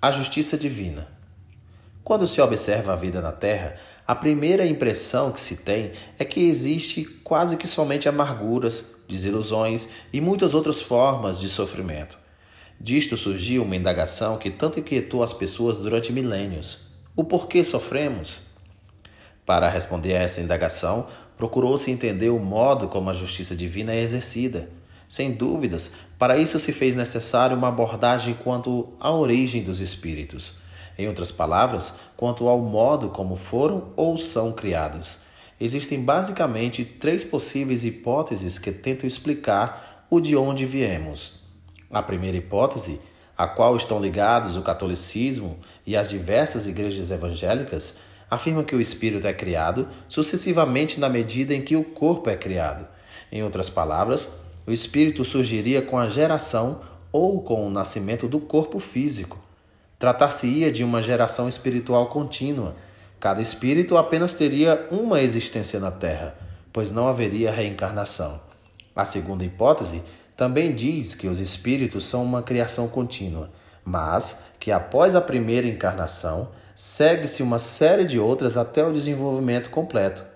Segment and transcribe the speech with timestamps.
[0.00, 1.08] A justiça divina.
[2.04, 3.74] Quando se observa a vida na Terra,
[4.06, 10.20] a primeira impressão que se tem é que existe quase que somente amarguras, desilusões e
[10.20, 12.16] muitas outras formas de sofrimento.
[12.80, 18.38] Disto surgiu uma indagação que tanto inquietou as pessoas durante milênios: o porquê sofremos?
[19.44, 24.70] Para responder a essa indagação, procurou-se entender o modo como a justiça divina é exercida.
[25.08, 30.58] Sem dúvidas, para isso se fez necessário uma abordagem quanto à origem dos espíritos.
[30.98, 35.20] Em outras palavras, quanto ao modo como foram ou são criados.
[35.58, 41.40] Existem basicamente três possíveis hipóteses que tentam explicar o de onde viemos.
[41.90, 43.00] A primeira hipótese,
[43.36, 47.96] a qual estão ligados o catolicismo e as diversas igrejas evangélicas,
[48.30, 52.86] afirma que o espírito é criado sucessivamente na medida em que o corpo é criado.
[53.32, 58.78] Em outras palavras, o espírito surgiria com a geração ou com o nascimento do corpo
[58.78, 59.38] físico.
[59.98, 62.76] Tratar-se-ia de uma geração espiritual contínua.
[63.18, 66.36] Cada espírito apenas teria uma existência na Terra,
[66.70, 68.38] pois não haveria reencarnação.
[68.94, 70.02] A segunda hipótese
[70.36, 73.50] também diz que os espíritos são uma criação contínua,
[73.82, 80.26] mas que após a primeira encarnação segue-se uma série de outras até o desenvolvimento completo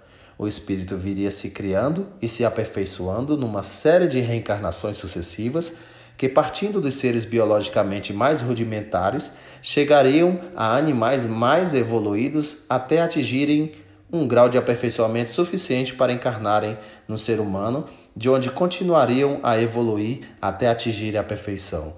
[0.43, 5.77] o espírito viria se criando e se aperfeiçoando numa série de reencarnações sucessivas
[6.17, 13.71] que, partindo dos seres biologicamente mais rudimentares, chegariam a animais mais evoluídos até atingirem
[14.13, 16.77] um grau de aperfeiçoamento suficiente para encarnarem
[17.07, 21.95] no ser humano, de onde continuariam a evoluir até atingir a perfeição.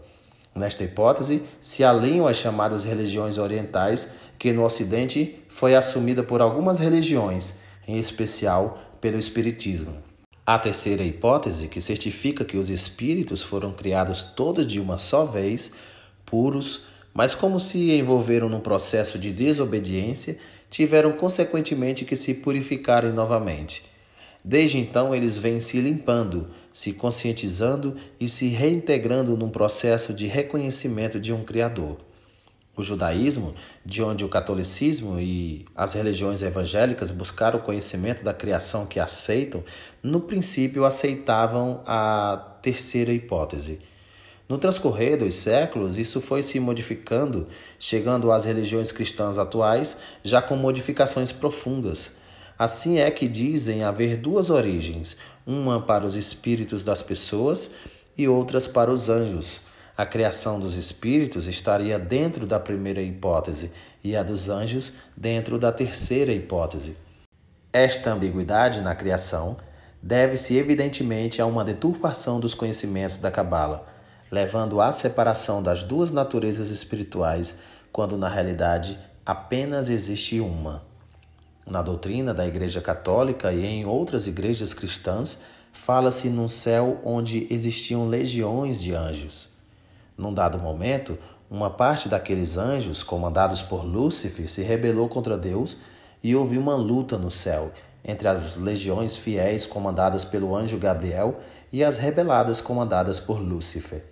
[0.54, 6.78] Nesta hipótese, se alinham as chamadas religiões orientais, que no Ocidente foi assumida por algumas
[6.78, 9.96] religiões em especial pelo Espiritismo.
[10.46, 15.72] A terceira hipótese, que certifica que os espíritos foram criados todos de uma só vez,
[16.26, 23.84] puros, mas como se envolveram num processo de desobediência, tiveram consequentemente que se purificarem novamente.
[24.44, 31.18] Desde então, eles vêm se limpando, se conscientizando e se reintegrando num processo de reconhecimento
[31.18, 31.96] de um Criador.
[32.76, 33.54] O judaísmo,
[33.86, 39.62] de onde o catolicismo e as religiões evangélicas buscaram o conhecimento da criação que aceitam,
[40.02, 43.80] no princípio aceitavam a terceira hipótese.
[44.48, 47.46] No transcorrer dos séculos, isso foi se modificando,
[47.78, 52.16] chegando às religiões cristãs atuais, já com modificações profundas.
[52.58, 57.76] Assim é que dizem haver duas origens, uma para os espíritos das pessoas
[58.18, 59.62] e outras para os anjos.
[59.96, 63.70] A criação dos espíritos estaria dentro da primeira hipótese
[64.02, 66.96] e a dos anjos dentro da terceira hipótese.
[67.72, 69.56] Esta ambiguidade na criação
[70.02, 73.86] deve-se evidentemente a uma deturpação dos conhecimentos da Cabala,
[74.32, 77.58] levando à separação das duas naturezas espirituais,
[77.92, 80.82] quando na realidade apenas existe uma.
[81.64, 88.08] Na doutrina da Igreja Católica e em outras igrejas cristãs, fala-se num céu onde existiam
[88.08, 89.54] legiões de anjos.
[90.16, 91.18] Num dado momento,
[91.50, 95.76] uma parte daqueles anjos, comandados por Lúcifer, se rebelou contra Deus
[96.22, 97.72] e houve uma luta no céu
[98.04, 101.40] entre as legiões fiéis comandadas pelo anjo Gabriel
[101.72, 104.04] e as rebeladas comandadas por Lúcifer.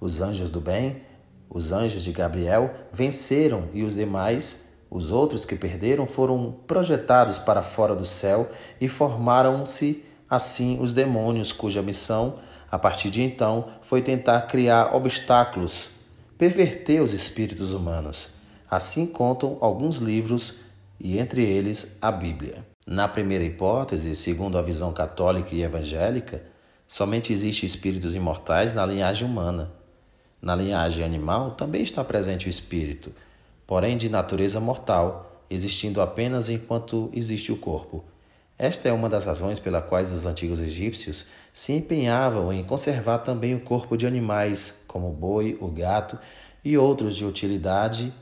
[0.00, 1.02] Os anjos do bem,
[1.48, 7.62] os anjos de Gabriel, venceram e os demais, os outros que perderam, foram projetados para
[7.62, 8.48] fora do céu
[8.80, 12.38] e formaram-se assim os demônios, cuja missão
[12.70, 15.90] a partir de então, foi tentar criar obstáculos,
[16.38, 18.34] perverter os espíritos humanos.
[18.70, 20.60] Assim contam alguns livros,
[21.00, 22.64] e entre eles a Bíblia.
[22.86, 26.42] Na primeira hipótese, segundo a visão católica e evangélica,
[26.86, 29.72] somente existem espíritos imortais na linhagem humana.
[30.40, 33.12] Na linhagem animal também está presente o espírito,
[33.66, 38.04] porém de natureza mortal, existindo apenas enquanto existe o corpo.
[38.62, 43.54] Esta é uma das razões pela quais os antigos egípcios se empenhavam em conservar também
[43.54, 46.18] o corpo de animais, como o boi, o gato
[46.62, 48.12] e outros de utilidade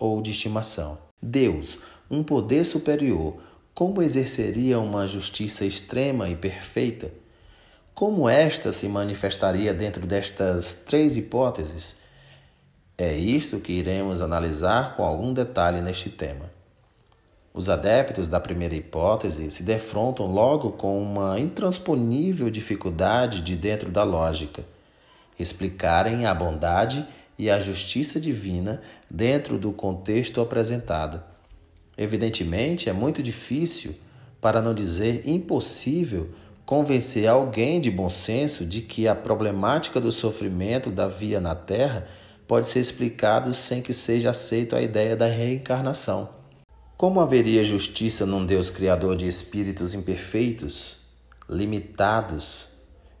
[0.00, 0.98] ou de estimação.
[1.22, 1.78] Deus,
[2.10, 3.36] um poder superior,
[3.72, 7.12] como exerceria uma justiça extrema e perfeita?
[7.94, 12.00] Como esta se manifestaria dentro destas três hipóteses?
[12.98, 16.55] É isto que iremos analisar com algum detalhe neste tema.
[17.56, 24.02] Os adeptos da primeira hipótese se defrontam logo com uma intransponível dificuldade de dentro da
[24.02, 24.62] lógica.
[25.40, 27.02] Explicarem a bondade
[27.38, 31.24] e a justiça divina dentro do contexto apresentado.
[31.96, 33.96] Evidentemente, é muito difícil,
[34.38, 36.28] para não dizer impossível,
[36.66, 42.06] convencer alguém de bom senso de que a problemática do sofrimento da via na Terra
[42.46, 46.35] pode ser explicado sem que seja aceito a ideia da reencarnação.
[46.96, 51.08] Como haveria justiça num Deus criador de espíritos imperfeitos,
[51.46, 52.68] limitados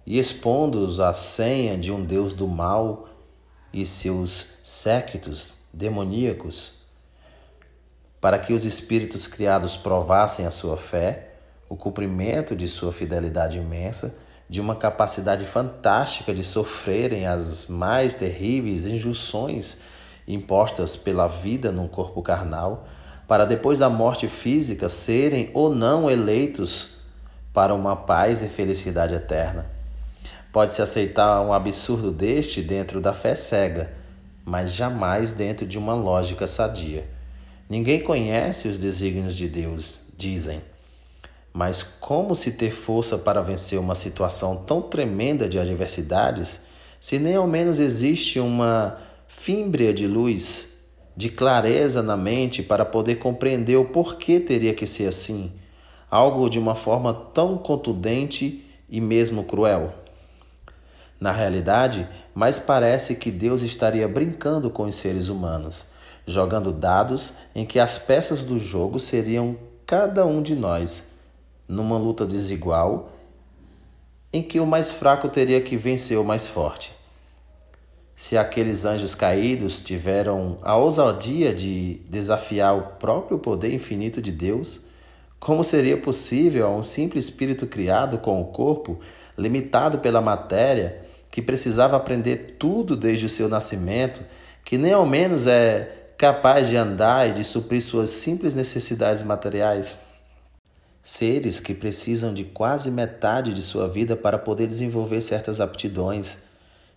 [0.06, 3.06] e expondo-os à senha de um Deus do mal
[3.74, 6.86] e seus séquitos demoníacos?
[8.18, 11.34] Para que os espíritos criados provassem a sua fé,
[11.68, 14.16] o cumprimento de sua fidelidade imensa
[14.48, 19.82] de uma capacidade fantástica de sofrerem as mais terríveis injunções
[20.26, 22.88] impostas pela vida num corpo carnal,
[23.26, 26.96] para depois da morte física serem ou não eleitos
[27.52, 29.70] para uma paz e felicidade eterna.
[30.52, 33.92] Pode-se aceitar um absurdo deste dentro da fé cega,
[34.44, 37.08] mas jamais dentro de uma lógica sadia.
[37.68, 40.62] Ninguém conhece os desígnios de Deus, dizem.
[41.52, 46.60] Mas como se ter força para vencer uma situação tão tremenda de adversidades,
[47.00, 50.75] se nem ao menos existe uma fímbria de luz,
[51.16, 55.52] de clareza na mente para poder compreender o porquê teria que ser assim,
[56.10, 59.94] algo de uma forma tão contundente e mesmo cruel?
[61.18, 65.86] Na realidade, mais parece que Deus estaria brincando com os seres humanos,
[66.26, 71.12] jogando dados em que as peças do jogo seriam cada um de nós
[71.66, 73.12] numa luta desigual
[74.32, 76.95] em que o mais fraco teria que vencer o mais forte.
[78.18, 84.86] Se aqueles anjos caídos tiveram a ousadia de desafiar o próprio poder infinito de Deus,
[85.38, 88.98] como seria possível a um simples espírito criado com o corpo,
[89.36, 94.22] limitado pela matéria, que precisava aprender tudo desde o seu nascimento,
[94.64, 99.98] que nem ao menos é capaz de andar e de suprir suas simples necessidades materiais?
[101.02, 106.38] Seres que precisam de quase metade de sua vida para poder desenvolver certas aptidões,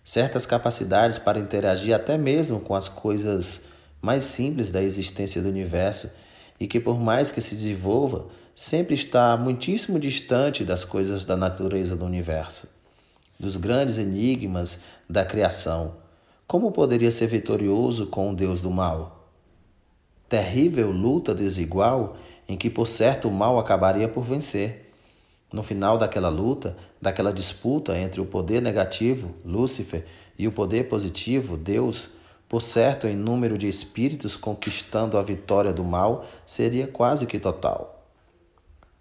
[0.02, 3.62] certas capacidades para interagir até mesmo com as coisas
[4.00, 6.12] mais simples da existência do universo
[6.58, 11.96] e que, por mais que se desenvolva, sempre está muitíssimo distante das coisas da natureza
[11.96, 12.68] do universo,
[13.38, 15.96] dos grandes enigmas da criação.
[16.46, 19.28] Como poderia ser vitorioso com o Deus do mal?
[20.28, 22.16] Terrível luta desigual
[22.48, 24.89] em que por certo o mal acabaria por vencer.
[25.52, 30.04] No final daquela luta, daquela disputa entre o poder negativo, Lúcifer,
[30.38, 32.10] e o poder positivo, Deus,
[32.48, 38.06] por certo em número de espíritos conquistando a vitória do mal, seria quase que total.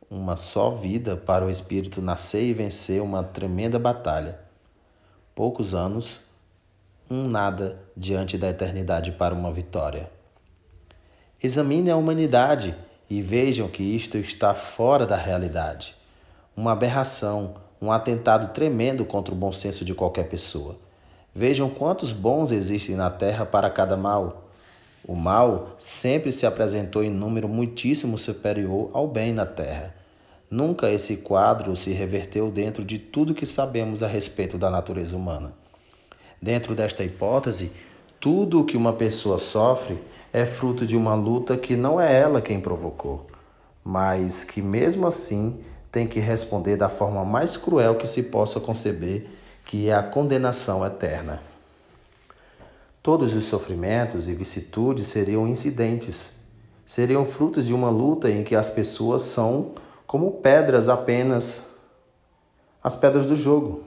[0.09, 4.39] Uma só vida para o espírito nascer e vencer uma tremenda batalha.
[5.35, 6.21] Poucos anos,
[7.09, 10.11] um nada diante da eternidade para uma vitória.
[11.41, 12.75] Examine a humanidade
[13.09, 15.98] e vejam que isto está fora da realidade.
[16.55, 20.77] Uma aberração, um atentado tremendo contra o bom senso de qualquer pessoa.
[21.33, 24.49] Vejam quantos bons existem na terra para cada mal.
[25.07, 29.95] O mal sempre se apresentou em número muitíssimo superior ao bem na terra.
[30.51, 35.53] Nunca esse quadro se reverteu dentro de tudo que sabemos a respeito da natureza humana.
[36.41, 37.73] Dentro desta hipótese,
[38.19, 39.97] tudo o que uma pessoa sofre
[40.33, 43.27] é fruto de uma luta que não é ela quem provocou,
[43.83, 49.27] mas que mesmo assim tem que responder da forma mais cruel que se possa conceber,
[49.65, 51.41] que é a condenação eterna.
[53.01, 56.39] Todos os sofrimentos e vicissitudes seriam incidentes,
[56.85, 59.73] seriam frutos de uma luta em que as pessoas são
[60.05, 61.75] como pedras apenas,
[62.83, 63.83] as pedras do jogo,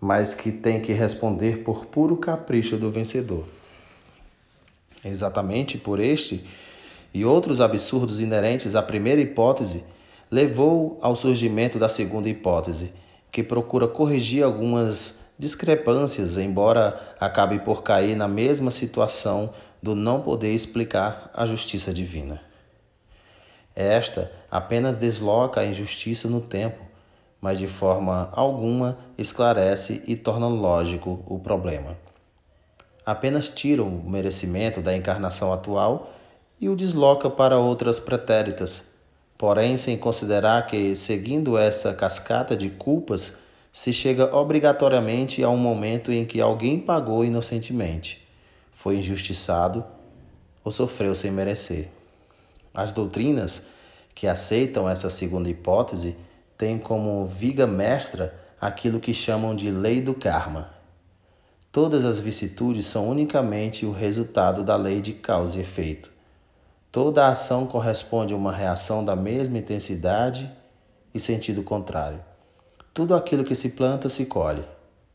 [0.00, 3.46] mas que têm que responder por puro capricho do vencedor.
[5.04, 6.48] Exatamente por este
[7.12, 9.84] e outros absurdos inerentes à primeira hipótese,
[10.32, 12.92] levou ao surgimento da segunda hipótese,
[13.30, 20.52] que procura corrigir algumas discrepâncias, embora acabe por cair na mesma situação do não poder
[20.52, 22.40] explicar a justiça divina.
[23.76, 26.82] Esta apenas desloca a injustiça no tempo,
[27.40, 31.96] mas de forma alguma esclarece e torna lógico o problema
[33.04, 36.12] apenas tira o merecimento da encarnação atual
[36.60, 38.91] e o desloca para outras pretéritas,
[39.42, 43.38] porém sem considerar que, seguindo essa cascata de culpas,
[43.72, 48.24] se chega obrigatoriamente a um momento em que alguém pagou inocentemente,
[48.72, 49.84] foi injustiçado
[50.62, 51.88] ou sofreu sem merecer.
[52.72, 53.64] As doutrinas
[54.14, 56.16] que aceitam essa segunda hipótese
[56.56, 60.70] têm como viga mestra aquilo que chamam de lei do karma
[61.72, 66.12] Todas as vicissitudes são unicamente o resultado da lei de causa e efeito.
[66.92, 70.52] Toda ação corresponde a uma reação da mesma intensidade
[71.14, 72.22] e sentido contrário.
[72.92, 74.62] Tudo aquilo que se planta se colhe.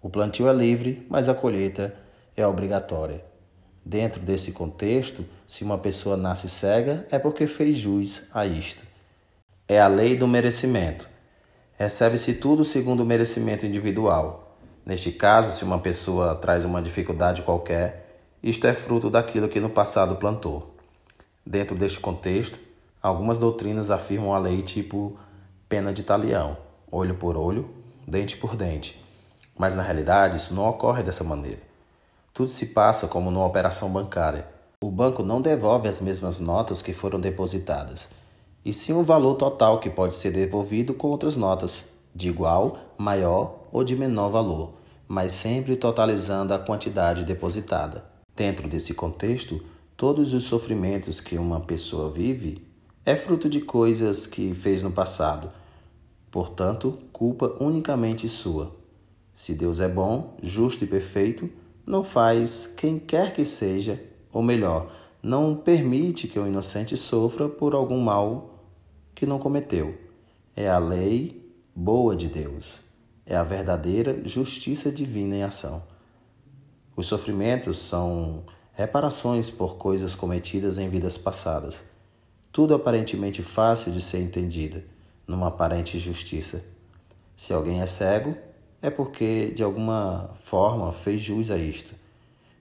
[0.02, 1.94] O plantio é livre, mas a colheita
[2.36, 3.24] é obrigatória.
[3.86, 8.84] Dentro desse contexto, se uma pessoa nasce cega, é porque fez jus a isto.
[9.68, 11.08] É a lei do merecimento.
[11.78, 14.58] Recebe-se tudo segundo o merecimento individual.
[14.84, 19.70] Neste caso, se uma pessoa traz uma dificuldade qualquer, isto é fruto daquilo que no
[19.70, 20.77] passado plantou.
[21.50, 22.60] Dentro deste contexto,
[23.02, 25.18] algumas doutrinas afirmam a lei tipo
[25.70, 26.58] pena de talião,
[26.92, 27.70] olho por olho,
[28.06, 29.02] dente por dente.
[29.58, 31.62] Mas na realidade, isso não ocorre dessa maneira.
[32.34, 34.46] Tudo se passa como numa operação bancária.
[34.84, 38.10] O banco não devolve as mesmas notas que foram depositadas,
[38.66, 43.60] e sim um valor total que pode ser devolvido com outras notas, de igual, maior
[43.72, 44.74] ou de menor valor,
[45.08, 48.04] mas sempre totalizando a quantidade depositada.
[48.36, 49.64] Dentro desse contexto,
[49.98, 52.64] todos os sofrimentos que uma pessoa vive
[53.04, 55.52] é fruto de coisas que fez no passado,
[56.30, 58.76] portanto, culpa unicamente sua.
[59.34, 61.50] Se Deus é bom, justo e perfeito,
[61.84, 64.00] não faz quem quer que seja,
[64.32, 64.92] ou melhor,
[65.24, 68.64] não permite que o inocente sofra por algum mal
[69.16, 69.98] que não cometeu.
[70.56, 72.84] É a lei boa de Deus.
[73.26, 75.82] É a verdadeira justiça divina em ação.
[76.96, 78.44] Os sofrimentos são
[78.78, 81.84] reparações por coisas cometidas em vidas passadas.
[82.52, 84.86] Tudo aparentemente fácil de ser entendida,
[85.26, 86.64] numa aparente justiça.
[87.36, 88.38] Se alguém é cego,
[88.80, 91.96] é porque de alguma forma fez jus a isto.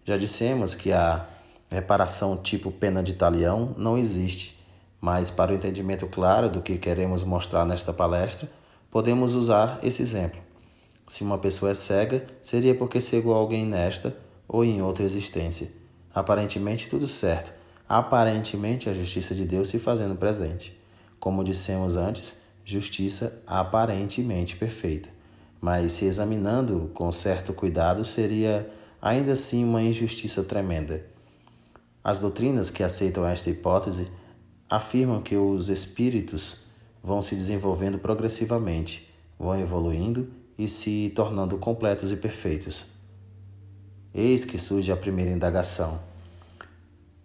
[0.06, 1.28] Já dissemos que a
[1.70, 4.58] reparação tipo pena de talião não existe,
[4.98, 8.50] mas para o entendimento claro do que queremos mostrar nesta palestra,
[8.90, 10.40] podemos usar esse exemplo.
[11.06, 14.16] Se uma pessoa é cega, seria porque cegou alguém nesta
[14.48, 15.84] ou em outra existência.
[16.16, 17.52] Aparentemente tudo certo,
[17.88, 20.76] aparentemente a justiça de Deus se fazendo presente.
[21.20, 25.14] Como dissemos antes, justiça aparentemente perfeita
[25.60, 28.70] mas se examinando com certo cuidado, seria
[29.00, 31.04] ainda assim uma injustiça tremenda.
[32.04, 34.08] As doutrinas que aceitam esta hipótese
[34.68, 36.66] afirmam que os espíritos
[37.02, 42.86] vão se desenvolvendo progressivamente, vão evoluindo e se tornando completos e perfeitos.
[44.18, 46.00] Eis que surge a primeira indagação: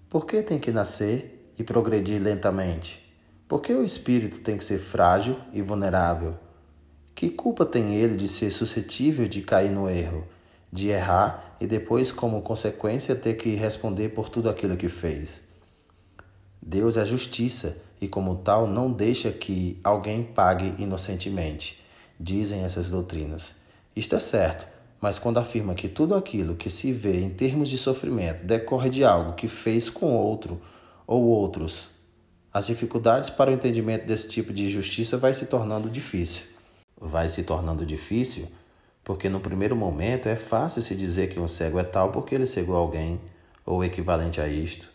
[0.09, 3.09] por que tem que nascer e progredir lentamente?
[3.47, 6.35] Por que o espírito tem que ser frágil e vulnerável?
[7.15, 10.27] Que culpa tem ele de ser suscetível de cair no erro,
[10.69, 15.43] de errar e depois, como consequência, ter que responder por tudo aquilo que fez?
[16.61, 21.81] Deus é justiça e, como tal, não deixa que alguém pague inocentemente,
[22.19, 23.61] dizem essas doutrinas.
[23.95, 24.67] Isto é certo,
[25.01, 29.03] mas quando afirma que tudo aquilo que se vê em termos de sofrimento decorre de
[29.03, 30.61] algo que fez com outro
[31.05, 31.89] ou outros,
[32.53, 36.61] as dificuldades para o entendimento desse tipo de justiça vai se tornando difícil
[37.01, 38.47] vai se tornando difícil,
[39.03, 42.45] porque no primeiro momento é fácil se dizer que um cego é tal porque ele
[42.45, 43.19] cegou alguém,
[43.65, 44.87] ou equivalente a isto.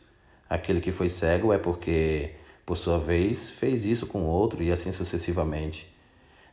[0.48, 2.30] Aquele que foi cego é porque,
[2.64, 5.92] por sua vez, fez isso com outro e assim sucessivamente.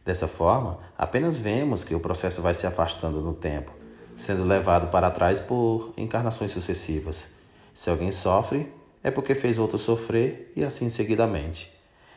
[0.05, 3.71] Dessa forma, apenas vemos que o processo vai se afastando no tempo,
[4.15, 7.31] sendo levado para trás por encarnações sucessivas.
[7.73, 11.71] Se alguém sofre, é porque fez outro sofrer e assim seguidamente.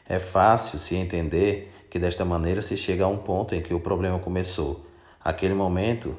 [0.08, 3.80] É fácil se entender que desta maneira se chega a um ponto em que o
[3.80, 4.84] problema começou,
[5.22, 6.16] aquele momento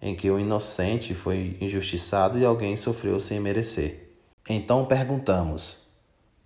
[0.00, 4.10] em que o inocente foi injustiçado e alguém sofreu sem merecer.
[4.48, 5.78] Então perguntamos: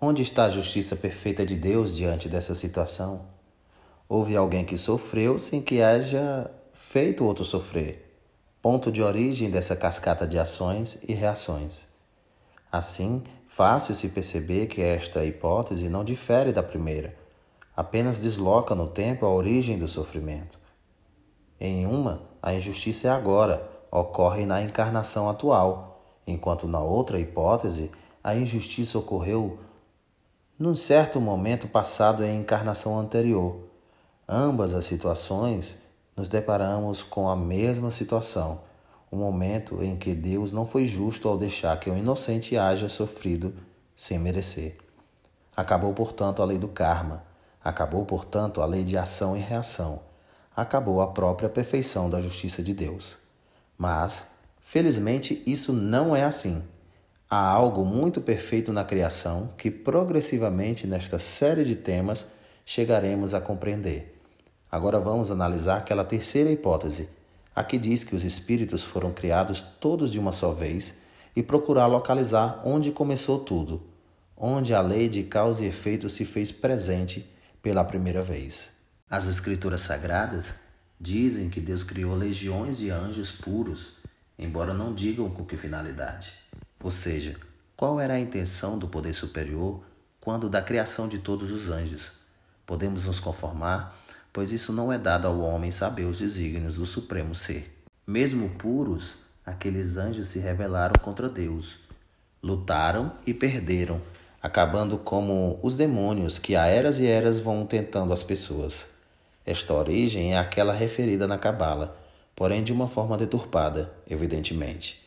[0.00, 3.39] onde está a justiça perfeita de Deus diante dessa situação?
[4.12, 8.12] Houve alguém que sofreu sem que haja feito outro sofrer.
[8.60, 11.88] Ponto de origem dessa cascata de ações e reações.
[12.72, 17.14] Assim, fácil se perceber que esta hipótese não difere da primeira,
[17.76, 20.58] apenas desloca no tempo a origem do sofrimento.
[21.60, 27.92] Em uma, a injustiça é agora, ocorre na encarnação atual, enquanto na outra hipótese,
[28.24, 29.60] a injustiça ocorreu
[30.58, 33.69] num certo momento passado em encarnação anterior.
[34.32, 35.76] Ambas as situações
[36.16, 38.60] nos deparamos com a mesma situação,
[39.10, 43.52] o momento em que Deus não foi justo ao deixar que o inocente haja sofrido
[43.96, 44.78] sem merecer.
[45.56, 47.28] Acabou, portanto, a lei do karma
[47.62, 50.00] Acabou, portanto, a lei de ação e reação.
[50.56, 53.18] Acabou a própria perfeição da justiça de Deus.
[53.76, 54.26] Mas,
[54.60, 56.62] felizmente, isso não é assim.
[57.28, 62.30] Há algo muito perfeito na criação que progressivamente nesta série de temas
[62.64, 64.19] chegaremos a compreender.
[64.70, 67.08] Agora vamos analisar aquela terceira hipótese,
[67.54, 70.96] a que diz que os espíritos foram criados todos de uma só vez
[71.34, 73.82] e procurar localizar onde começou tudo,
[74.36, 77.28] onde a lei de causa e efeito se fez presente
[77.60, 78.70] pela primeira vez.
[79.08, 80.58] As Escrituras Sagradas
[81.00, 83.94] dizem que Deus criou legiões de anjos puros,
[84.38, 86.32] embora não digam com que finalidade.
[86.82, 87.36] Ou seja,
[87.76, 89.82] qual era a intenção do poder superior
[90.20, 92.12] quando da criação de todos os anjos?
[92.64, 93.94] Podemos nos conformar,
[94.32, 97.70] pois isso não é dado ao homem saber os desígnios do Supremo Ser.
[98.06, 101.78] Mesmo puros, aqueles anjos se rebelaram contra Deus.
[102.42, 104.00] Lutaram e perderam,
[104.42, 108.88] acabando como os demônios que a eras e eras vão tentando as pessoas.
[109.44, 111.96] Esta origem é aquela referida na Cabala,
[112.34, 115.06] porém de uma forma deturpada, evidentemente.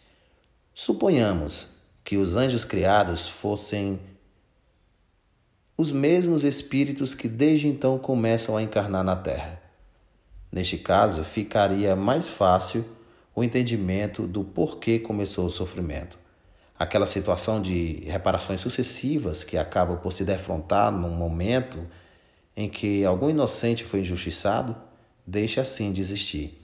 [0.73, 3.99] Suponhamos que os anjos criados fossem
[5.75, 9.61] os mesmos espíritos que desde então começam a encarnar na Terra.
[10.51, 12.85] Neste caso, ficaria mais fácil
[13.35, 16.19] o entendimento do porquê começou o sofrimento.
[16.77, 21.79] Aquela situação de reparações sucessivas que acaba por se defrontar num momento
[22.55, 24.75] em que algum inocente foi injustiçado,
[25.25, 26.61] deixa assim de existir.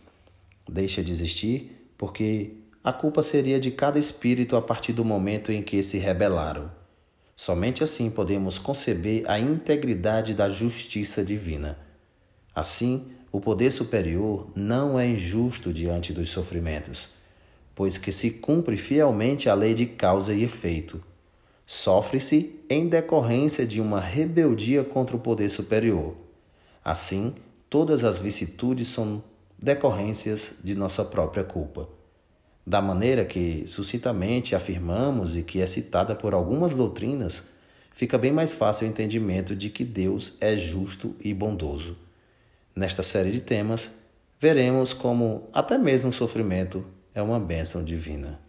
[0.68, 5.64] Deixa de existir porque a culpa seria de cada espírito a partir do momento em
[5.64, 6.79] que se rebelaram.
[7.42, 11.80] Somente assim podemos conceber a integridade da justiça divina.
[12.54, 17.12] Assim, o poder superior não é injusto diante dos sofrimentos,
[17.74, 21.02] pois que se cumpre fielmente a lei de causa e efeito.
[21.66, 26.18] Sofre-se em decorrência de uma rebeldia contra o poder superior.
[26.84, 27.34] Assim,
[27.70, 29.24] todas as vicissitudes são
[29.58, 31.88] decorrências de nossa própria culpa.
[32.70, 37.46] Da maneira que sucintamente afirmamos e que é citada por algumas doutrinas,
[37.96, 41.98] fica bem mais fácil o entendimento de que Deus é justo e bondoso.
[42.76, 43.90] Nesta série de temas,
[44.40, 46.86] veremos como até mesmo o sofrimento
[47.16, 48.40] é uma bênção divina.